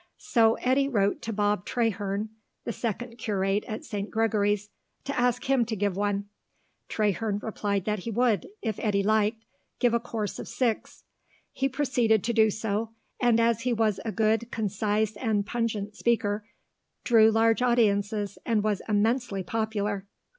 So 0.17 0.55
Eddy 0.55 0.87
wrote 0.87 1.21
to 1.21 1.31
Bob 1.31 1.63
Traherne, 1.63 2.29
the 2.63 2.73
second 2.73 3.19
curate 3.19 3.63
at 3.67 3.85
St. 3.85 4.09
Gregory's, 4.09 4.71
to 5.03 5.15
ask 5.15 5.47
him 5.47 5.63
to 5.65 5.75
give 5.75 5.95
one. 5.95 6.27
Traherne 6.89 7.37
replied 7.43 7.85
that 7.85 7.99
he 7.99 8.09
would, 8.09 8.47
if 8.63 8.79
Eddy 8.79 9.03
liked, 9.03 9.45
give 9.77 9.93
a 9.93 9.99
course 9.99 10.39
of 10.39 10.47
six. 10.47 11.03
He 11.51 11.69
proceeded 11.69 12.23
to 12.23 12.33
do 12.33 12.49
so, 12.49 12.89
and 13.21 13.39
as 13.39 13.61
he 13.61 13.73
was 13.73 13.99
a 14.03 14.11
good, 14.11 14.49
concise, 14.49 15.15
and 15.17 15.45
pungent 15.45 15.95
speaker, 15.95 16.45
drew 17.03 17.29
large 17.29 17.61
audiences 17.61 18.39
and 18.43 18.63
was 18.63 18.81
immensely 18.89 19.43
popular. 19.43 20.07